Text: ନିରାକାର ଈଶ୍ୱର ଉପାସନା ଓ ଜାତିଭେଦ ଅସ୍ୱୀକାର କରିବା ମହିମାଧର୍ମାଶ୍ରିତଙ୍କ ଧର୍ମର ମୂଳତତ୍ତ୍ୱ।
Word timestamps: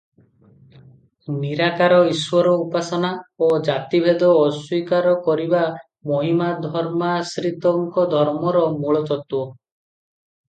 ନିରାକାର 1.41 1.99
ଈଶ୍ୱର 2.13 2.53
ଉପାସନା 2.61 3.11
ଓ 3.47 3.49
ଜାତିଭେଦ 3.67 4.31
ଅସ୍ୱୀକାର 4.47 5.13
କରିବା 5.29 5.61
ମହିମାଧର୍ମାଶ୍ରିତଙ୍କ 6.13 8.09
ଧର୍ମର 8.17 8.65
ମୂଳତତ୍ତ୍ୱ। 8.81 9.39